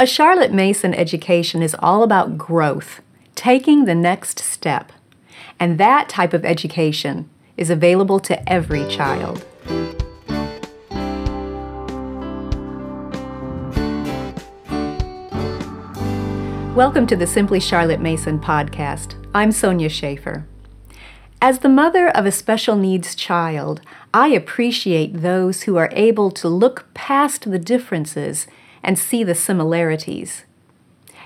[0.00, 3.02] A Charlotte Mason education is all about growth,
[3.34, 4.92] taking the next step.
[5.58, 9.44] And that type of education is available to every child.
[16.74, 19.22] Welcome to the Simply Charlotte Mason podcast.
[19.34, 20.46] I'm Sonya Shafer.
[21.42, 23.82] As the mother of a special needs child,
[24.14, 28.46] I appreciate those who are able to look past the differences
[28.82, 30.44] and see the similarities.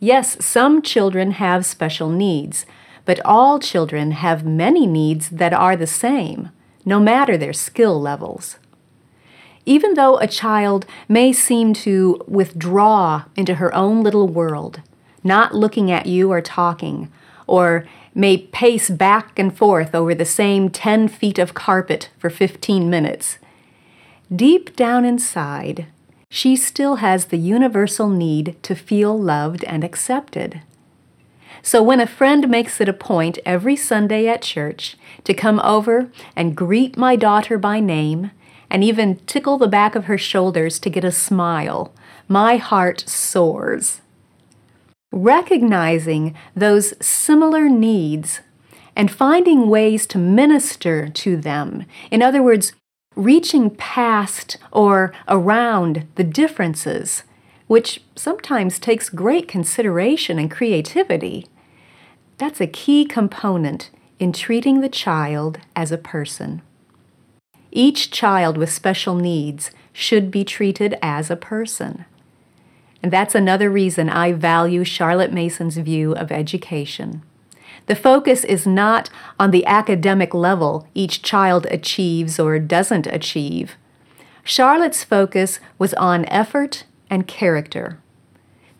[0.00, 2.66] Yes, some children have special needs,
[3.04, 6.50] but all children have many needs that are the same,
[6.84, 8.58] no matter their skill levels.
[9.66, 14.82] Even though a child may seem to withdraw into her own little world,
[15.24, 17.10] not looking at you or talking,
[17.46, 17.84] or
[18.14, 23.38] may pace back and forth over the same 10 feet of carpet for 15 minutes,
[24.34, 25.86] deep down inside,
[26.30, 30.60] she still has the universal need to feel loved and accepted.
[31.62, 36.10] So when a friend makes it a point every Sunday at church to come over
[36.36, 38.30] and greet my daughter by name
[38.70, 41.92] and even tickle the back of her shoulders to get a smile,
[42.28, 44.02] my heart soars.
[45.10, 48.40] Recognizing those similar needs
[48.94, 52.72] and finding ways to minister to them, in other words,
[53.18, 57.24] reaching past or around the differences,
[57.66, 61.44] which sometimes takes great consideration and creativity,
[62.38, 66.62] that's a key component in treating the child as a person.
[67.72, 72.04] Each child with special needs should be treated as a person.
[73.02, 77.22] And that's another reason I value Charlotte Mason's view of education.
[77.88, 79.08] The focus is not
[79.40, 83.76] on the academic level each child achieves or doesn't achieve.
[84.44, 87.98] Charlotte's focus was on effort and character.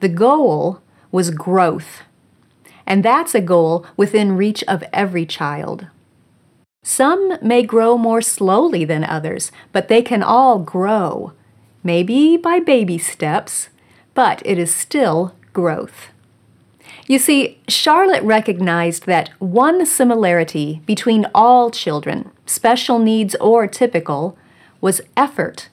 [0.00, 2.02] The goal was growth,
[2.86, 5.86] and that's a goal within reach of every child.
[6.82, 11.32] Some may grow more slowly than others, but they can all grow,
[11.82, 13.70] maybe by baby steps,
[14.12, 16.10] but it is still growth.
[17.08, 24.36] You see, Charlotte recognized that one similarity between all children, special needs or typical,
[24.82, 25.70] was effort.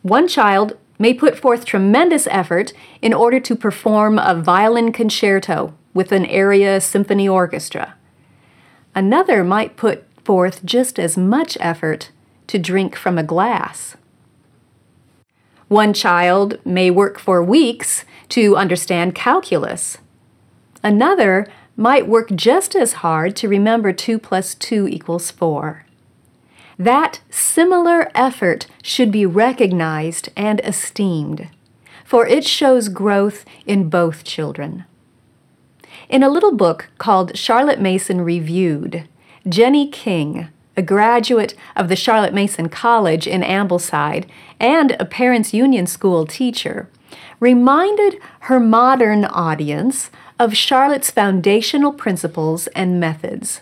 [0.00, 2.72] One child may put forth tremendous effort
[3.02, 7.94] in order to perform a violin concerto with an area symphony orchestra.
[8.94, 12.10] Another might put forth just as much effort
[12.46, 13.96] to drink from a glass.
[15.68, 19.98] One child may work for weeks to understand calculus.
[20.82, 25.84] Another might work just as hard to remember 2 plus 2 equals 4.
[26.78, 31.48] That similar effort should be recognized and esteemed,
[32.04, 34.84] for it shows growth in both children.
[36.08, 39.08] In a little book called Charlotte Mason Reviewed,
[39.48, 44.26] Jenny King, a graduate of the Charlotte Mason College in Ambleside
[44.58, 46.88] and a Parents Union School teacher,
[47.40, 50.10] reminded her modern audience
[50.42, 53.60] of Charlotte's foundational principles and methods.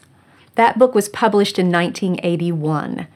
[0.55, 3.07] That book was published in 1981,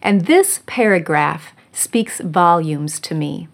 [0.00, 3.48] and this paragraph speaks volumes to me.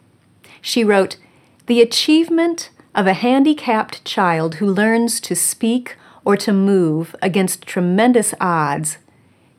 [0.61, 1.17] She wrote,
[1.65, 8.35] The achievement of a handicapped child who learns to speak or to move against tremendous
[8.43, 8.99] odds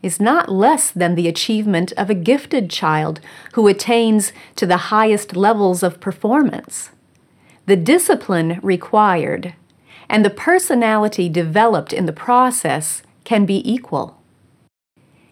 [0.03, 3.21] is not less than the achievement of a gifted child
[3.53, 6.91] who attains to the highest levels of performance.
[7.65, 9.55] The discipline required
[10.09, 14.21] and the personality developed in the process can be equal.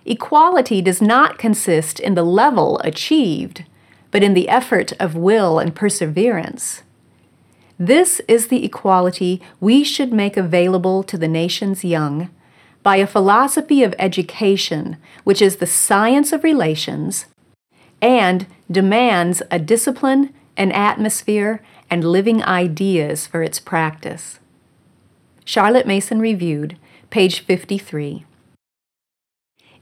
[0.05, 3.63] Equality does not consist in the level achieved,
[4.11, 6.83] but in the effort of will and perseverance.
[7.79, 12.29] This is the equality we should make available to the nation's young
[12.83, 17.25] by a philosophy of education, which is the science of relations
[18.01, 24.39] and demands a discipline, an atmosphere, and living ideas for its practice.
[25.45, 26.77] Charlotte Mason Reviewed,
[27.09, 28.25] page 53.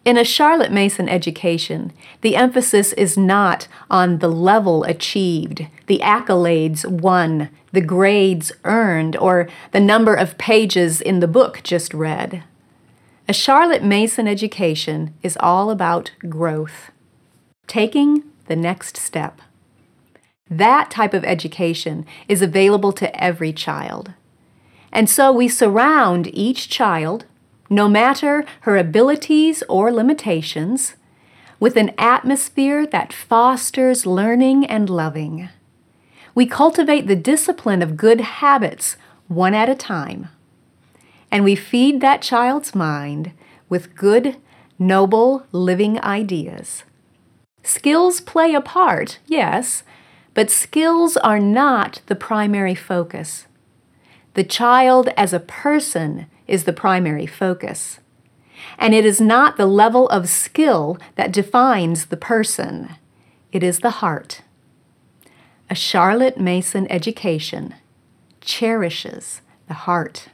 [0.03, 6.85] In a Charlotte Mason education, the emphasis is not on the level achieved, the accolades
[6.87, 12.43] won, the grades earned, or the number of pages in the book just read.
[13.27, 16.89] A Charlotte Mason education is all about growth,
[17.67, 19.39] taking the next step.
[20.49, 24.13] That type of education is available to every child.
[24.91, 27.25] And so we surround each child,
[27.69, 30.95] no matter her abilities or limitations,
[31.59, 35.49] with an atmosphere that fosters learning and loving.
[36.33, 38.97] We cultivate the discipline of good habits
[39.27, 40.29] one at a time.
[41.29, 43.31] And we feed that child's mind
[43.69, 44.37] with good,
[44.77, 46.83] noble, living ideas.
[47.63, 49.83] Skills play a part, yes,
[50.33, 53.45] but skills are not the primary focus.
[54.33, 57.99] The child as a person is the primary focus.
[58.77, 62.95] And it is not the level of skill that defines the person,
[63.51, 64.41] it is the heart.
[65.69, 67.75] A Charlotte Mason education
[68.39, 70.27] cherishes the heart.